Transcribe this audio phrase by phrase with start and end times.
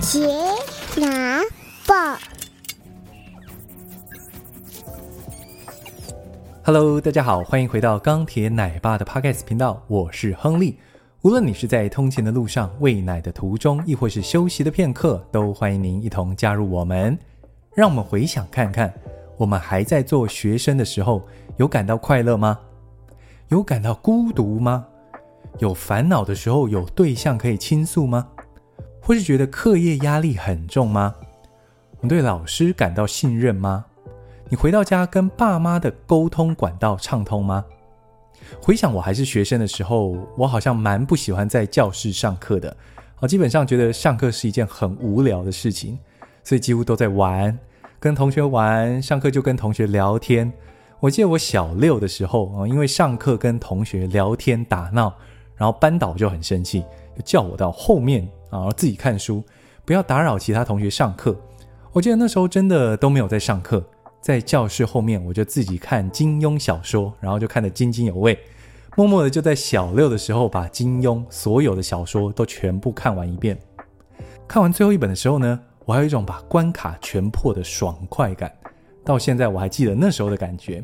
[0.00, 0.26] 杰
[0.96, 1.42] 拿
[1.86, 1.94] 报
[6.64, 10.78] ，Hello，大家好，欢迎回到钢铁奶爸的 Podcast 频道，我是亨利。
[11.20, 17.18] 无论你是在通勤的路上、喂奶的途中，亦或是休息的片刻，都欢迎您一同加入我们。
[17.74, 18.92] 让我们回想看看，
[19.36, 21.22] 我们还在做学生的时候，
[21.58, 22.58] 有感到快乐吗？
[23.48, 24.86] 有感到孤独吗？
[25.58, 28.26] 有烦恼的时候，有对象可以倾诉吗？
[29.10, 31.12] 或是觉得课业压力很重吗？
[32.00, 33.84] 你对老师感到信任吗？
[34.48, 37.64] 你回到家跟爸妈的沟通管道畅通吗？
[38.62, 42.76] 回想我还是学生的时候，我好像蛮不喜欢在教室上课的，
[43.18, 45.98] 我基本上觉得上课是一件很无聊的事情，
[46.44, 47.58] 所以几乎都在玩，
[47.98, 50.52] 跟同学玩，上课就跟同学聊天。
[51.00, 55.12] 我记得我小六的时候啊，因为上课跟同学聊天打闹。
[55.56, 56.82] 然后班导就很生气，
[57.16, 59.44] 就叫我到后面，然后自己看书，
[59.84, 61.38] 不要打扰其他同学上课。
[61.92, 63.84] 我记得那时候真的都没有在上课，
[64.20, 68.38] 在教室后面我就自己看金庸小说，然后就看得津津有味，
[68.96, 73.58] 默默的就在小六的时候把金庸所有的小说都全部看完一遍。
[74.46, 78.52] 看完最后一本的时候呢，我还有一种把关卡全破的爽快感，
[79.04, 80.82] 到现在我还记得那时候的感觉。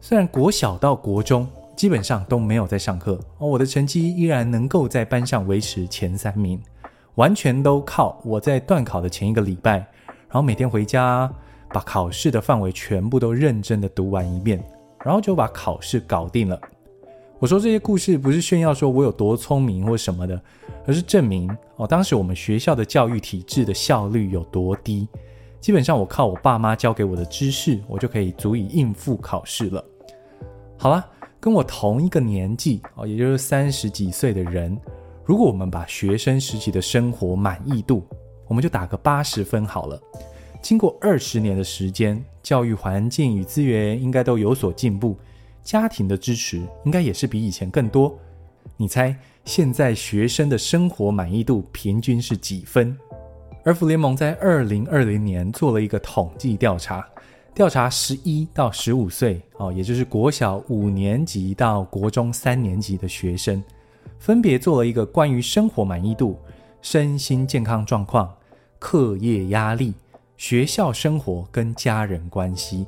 [0.00, 6.60] 虽然国小到国中，基本上都没有在上课而，我的成绩依然能够在班上维持前三名，
[7.16, 9.78] 完全都靠我在段考的前一个礼拜，
[10.28, 11.30] 然后每天回家
[11.70, 14.62] 把考试的范围全部都认真的读完一遍，
[15.04, 16.58] 然后就把考试搞定了。
[17.38, 20.40] 我说这些故事不是炫耀说我有多聪明或什么的，
[20.86, 25.06] 而是证明哦，当时我们学校的教育体制的效率有多低。
[25.60, 29.84] 基本上我靠我爸妈教给我的知识，我就可以足以应付考试了。
[30.78, 31.04] 好了。
[31.38, 34.76] 跟我同一个年纪哦，也就是三十几岁的人，
[35.26, 38.06] 如果我们把学生时期的生活满意度，
[38.46, 40.00] 我们就打个八十分好了。
[40.62, 45.18] 经过二十年的时间，教育环境与资源应该都有所进步，
[45.64, 48.16] 家庭的支持应该也是比以前更多。
[48.76, 52.96] 你猜现在学生的生活满意度平均是几分？
[53.64, 57.04] 而福联盟在二零二零年做了一个统计调查。
[57.52, 63.60] 调查十一到十五岁哦，也就是国小五年级到国中三年级的学生，
[64.18, 66.38] 分别做了一个关于生活满意度、
[66.82, 68.34] 身心健康状况、
[68.78, 69.94] 课业压力、
[70.36, 72.86] 学校生活跟家人关系。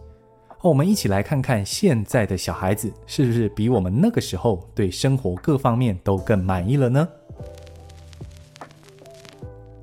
[0.60, 7.08] 我们一起来看看现在的小孩子是不是比我们那个时候对生活各方面都更满意了呢？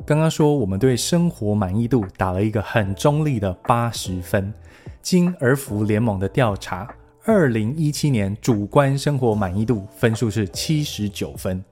[0.05, 4.53] 刚刚说我们对生活满意度打了一个很中立的八十分。
[5.01, 6.91] 经儿福联盟的调查，
[7.27, 11.63] 二零一七年主观生活满意度分数是七十九分，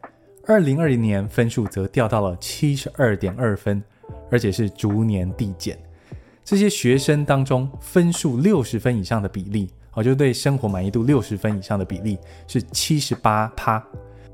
[0.47, 3.81] 二零二零年分数则掉到了七十二点二分，
[4.31, 5.77] 而且是逐年递减。
[6.43, 13.85] 这些学生当中，分数六十分以上的比例，哦，就对生活满意度六十分以上的比例是七十八趴，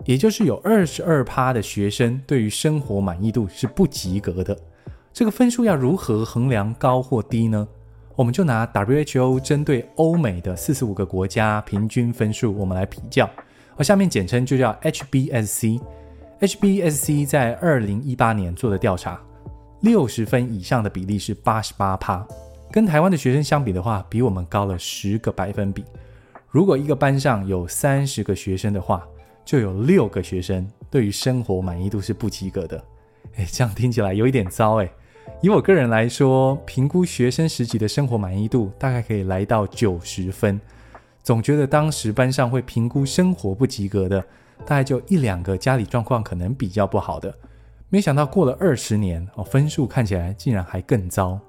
[0.06, 4.58] 也就是有二十二趴的学生对于生活满意度是不及格的。
[5.12, 7.68] 这个分数要如何衡量高或低呢？
[8.19, 13.30] 我们就拿 WHO 针对欧美的四十五个国家平均分数，我们来比较。
[13.78, 15.80] 而下面简称就叫 HBSC。
[16.41, 19.18] HBSC 在二零一八年做的调查，
[19.84, 22.28] 六十分以上的比例是八十八趴，
[22.69, 25.85] 跟台湾的学生相比的话，比我们高了十个百分比。
[26.50, 29.08] 如果一个班上有三十个学生的话，
[29.46, 32.84] 就有六个学生对于生活满意度是不及格的。
[33.38, 34.91] 诶，这样听起来有一点糟诶。
[35.41, 40.59] 以我个人来说，评估学生时期的生活满意度大概可以来到九十分。
[41.24, 44.19] 总觉得当时班上会评估生活不及格的，
[44.66, 47.34] 大概就一两个家里状况可能比较不好的。
[47.90, 51.40] 没想到过了二十年，哦，分数看起来竟然还更糟。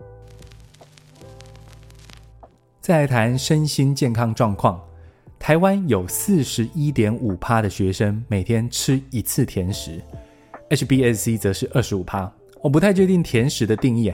[2.80, 4.80] 再来谈身心健康状况，
[5.38, 10.00] 台湾有四十一点五趴的学生每天吃一次甜食
[10.70, 12.30] ，HBSC 则是二十五趴。
[12.62, 14.12] 我不太确定甜食的定义，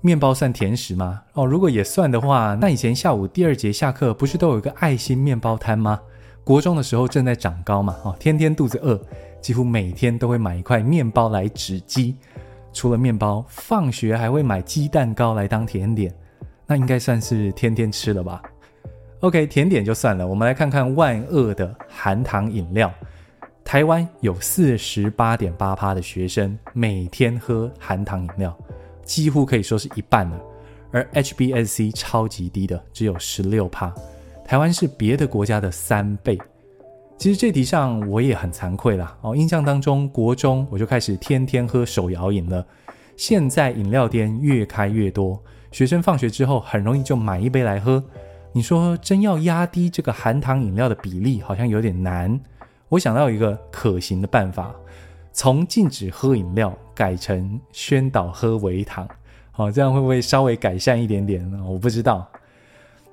[0.00, 1.22] 面包算甜食吗？
[1.32, 5.98] 哦，如果也算的话，那以前下午第二节下课不是都有一个爱心面包摊吗？
[6.44, 9.00] 国中的时候正在长高嘛，哦，天天肚子饿，
[9.40, 12.16] 几乎每天都会买一块面包来止饥。
[12.72, 16.14] 除了面包，放学还会买鸡蛋糕来当甜点，
[16.66, 18.42] 那应该算是天天吃了吧
[19.20, 22.92] ？OK，甜点就算了，我们来看看万恶的含糖饮料。
[23.70, 28.58] 台湾有四十八点八趴的学生每天喝含糖饮料，
[29.04, 30.40] 几乎可以说是一半了。
[30.90, 33.94] 而 HBSC 超级低的只有十六趴，
[34.44, 36.36] 台湾是别的国家的三倍。
[37.16, 39.16] 其实这题上我也很惭愧啦。
[39.20, 42.66] 哦，印象当中国中我就开始天天喝手摇饮了，
[43.16, 45.40] 现在饮料店越开越多，
[45.70, 48.02] 学生放学之后很容易就买一杯来喝。
[48.52, 52.40] 你说真要压低这个含糖饮料的比例，好像有点难。
[52.90, 54.74] 我想到一个可行的办法，
[55.32, 59.08] 从禁止喝饮料改成宣导喝维糖，
[59.52, 61.64] 好，这样会不会稍微改善一点点呢？
[61.64, 62.28] 我不知道。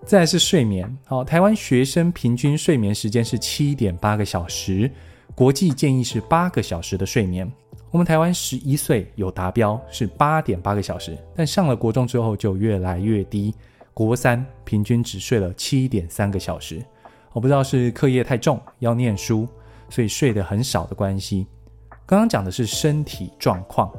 [0.04, 4.90] 再来是睡眠，好，台湾学生平均睡眠时间是七点八个小时，
[5.36, 7.50] 国际建议是八个小时的睡眠。
[7.92, 13.54] 我们台湾十一岁有达标是八点八个小时，但上了国中之后就越来越低，
[13.94, 16.84] 国三平均只睡了七点三个小时。
[17.34, 19.48] 我不知道是课业太重要念书，
[19.90, 21.48] 所以睡得很少的关系。
[22.06, 23.92] 刚刚讲的是身体状况，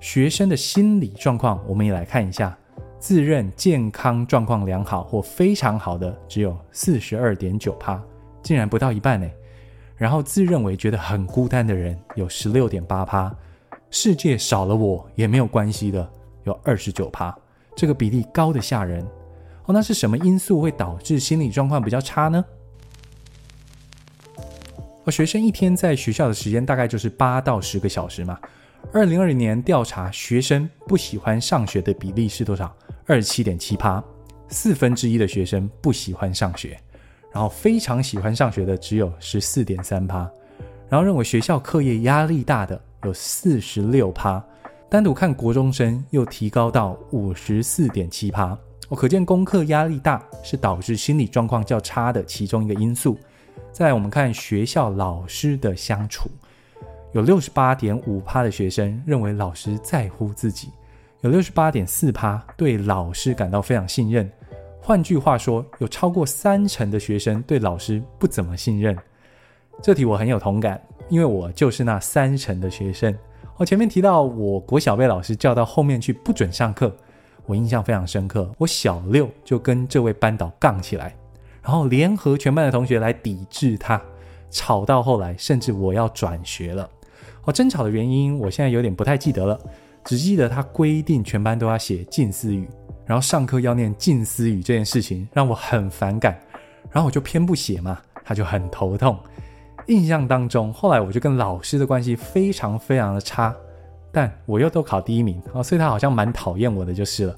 [0.00, 2.56] 学生的心理状况，我们也来看一下。
[2.98, 8.02] 自认健康状况良好或非常好的只有四十二点九趴，
[8.42, 9.30] 竟然不到一半呢。
[9.96, 13.34] 然后自认为觉得很孤单的人有十六点八趴，
[13.90, 16.08] 世界少了我也没有关系的
[16.44, 17.36] 有二十九趴，
[17.76, 19.06] 这个比例高得吓人。
[19.66, 22.44] 哦，那是什么因素会导致心理状况比较差呢？
[25.06, 28.36] 而学生一天在学校的时间大概就是八到十个小时嘛。
[28.92, 32.76] 二零二零年调查学生不喜欢上学的比例是多少？
[33.06, 34.02] 二十七点七趴，
[34.48, 36.76] 四分之一的学生不喜欢上学，
[37.32, 40.28] 然后非常喜欢上学的只有十四点三趴，
[40.88, 44.44] 然后认为学校课业压力大的有四十六趴，
[44.90, 48.58] 单独看国中生又提高到五十四点七趴。
[48.88, 53.16] 我可见功课压力大是导致心理状况较差的其中一个因素。
[53.76, 56.30] 再，我们看学校老师的相处。
[57.12, 60.70] 有六十八点五趴的学生认为老师在乎自己，
[61.20, 64.32] 有六十八点四趴对老师感到非常信任。
[64.80, 68.96] 换句话说，有超过三成的学生对老师不怎么信任。
[69.82, 70.80] 这题我很有同感，
[71.10, 73.14] 因为我就是那三成的学生。
[73.58, 76.90] 我前面提到，我国小被老师叫到后面去不准上课，
[77.44, 78.50] 我印象非常深刻。
[78.56, 81.14] 我小六就跟这位班导杠起来，
[81.66, 84.00] 然后联合全班的同学来抵制他，
[84.52, 86.88] 吵到后来甚至我要转学了。
[87.42, 89.58] 哦，争吵的原因我现在有点不太记得了，
[90.04, 92.68] 只记得他规定全班都要写近似语，
[93.04, 96.38] 然后上课要念近似语这件事情让我很反感，
[96.92, 99.18] 然后我就偏不写嘛，他就很头痛。
[99.88, 103.52] 印象当中，后来我就跟老师的关系非常非常的差，
[104.12, 107.36] 但我又都考第一名哦，所以他好像蛮讨厌我的就是了。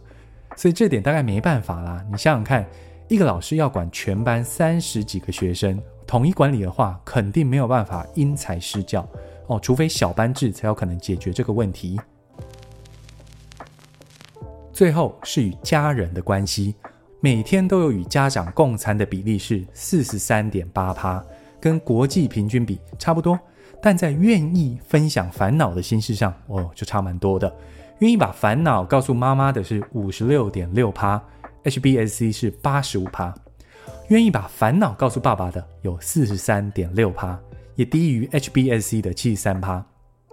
[0.55, 2.67] 所以这点大概没办法啦，你想想看，
[3.09, 9.09] 一个老师要管全班三十几个学生，统一管理的话，肯定没有办法因材施教。
[9.47, 11.99] 哦，除非小班制才有可能解决这个问题。
[14.75, 16.75] 最后是与家人的关系，
[17.21, 21.25] 每天都有与家长共餐的比例是四十三点八趴，
[21.59, 23.41] 跟国际平均比差不多。
[23.81, 27.51] 但在愿意分享烦恼的心事上，哦，就差蛮多的。
[28.01, 31.21] 愿意把烦恼告诉妈妈的是五十六点六趴
[31.65, 33.35] ，HBSC 是八十五趴。
[34.09, 37.39] 愿意把烦恼告诉爸爸的有四十三点六趴。
[37.77, 39.87] 也低于 HBSC 的七十三趴，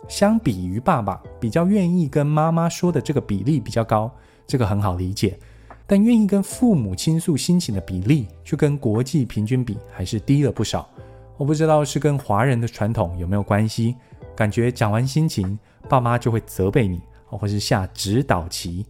[0.08, 4.12] 相比于爸爸比较愿意跟妈妈说的这个比例比较高，
[4.48, 5.38] 这个很好理解。
[5.86, 10.90] 但愿意跟父母倾诉心情的比例，却跟国际平均比还是低了不少。
[11.38, 13.96] 我不知道是跟华人的传统有没有关系，
[14.36, 18.84] 感觉讲完心情，爸妈就会责备你，或是下指导棋，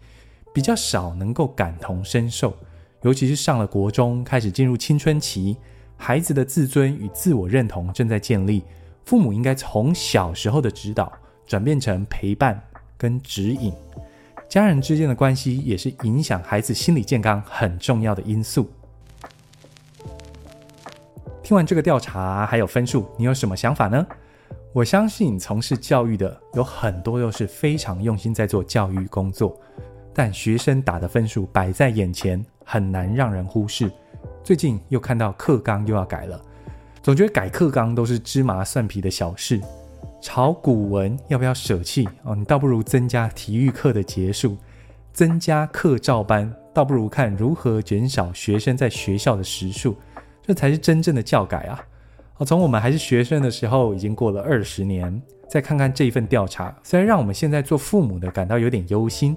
[0.55, 2.55] 比较少能够感同身受。
[3.01, 5.57] 尤其是上了国中，开始进入青春期。
[5.97, 8.63] 孩子的自尊与自我认同正在建立，
[9.03, 11.11] 父母应该从小时候的指导
[11.45, 12.61] 转变成陪伴
[12.97, 13.73] 跟指引，
[14.47, 18.69] 家人之间的关系也是影响孩子心理健康很重要的因素。
[21.43, 24.07] 听完这个调查还有分数，你有什么想法呢？
[24.71, 29.57] 我相信从事教育的有很多都是非常用心在做教育工作，
[30.17, 33.91] 但学生打的分数摆在眼前，很难让人忽视。
[34.41, 36.41] 最近又看到课纲又要改了，
[37.03, 39.59] 总觉得改课纲都是芝麻蒜皮的小事。
[40.21, 42.33] 炒古文要不要舍弃哦？
[42.33, 44.55] 你倒不如增加体育课的节数，
[45.11, 49.97] 增加课照班，倒不如看如何减少学生在学校的时数，
[50.41, 51.83] 这才是真正的教改啊！
[52.37, 59.35] 哦，从我们还是学生的时候，已经过了二十年，再看看这份调查，虽然让我们现在做父母的感到有点忧心。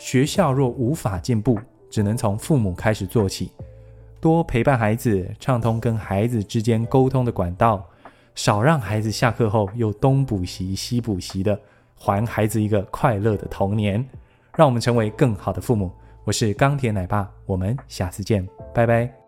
[0.00, 1.58] 学校若无法进步，
[1.90, 3.52] 只能从父母开始做起。
[4.18, 7.86] 多陪伴孩子，畅通跟孩子之间沟通的管道，
[8.34, 11.58] 少让孩子下课后又东补习西补习的，
[11.94, 14.02] 还孩子一个快乐的童年，
[14.56, 15.92] 让我们成为更好的父母。
[16.24, 19.19] 我是钢铁奶爸，我们下次见，拜拜。